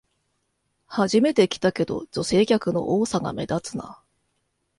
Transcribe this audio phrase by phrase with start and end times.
[0.87, 4.01] 初めて来たけど、女性客の多さが目立つな